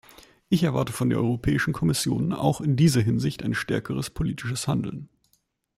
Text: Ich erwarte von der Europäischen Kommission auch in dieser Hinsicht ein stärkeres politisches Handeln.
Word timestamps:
Ich 0.49 0.63
erwarte 0.63 0.91
von 0.93 1.11
der 1.11 1.19
Europäischen 1.19 1.73
Kommission 1.73 2.33
auch 2.33 2.59
in 2.59 2.75
dieser 2.75 3.01
Hinsicht 3.01 3.43
ein 3.43 3.53
stärkeres 3.53 4.09
politisches 4.09 4.67
Handeln. 4.67 5.09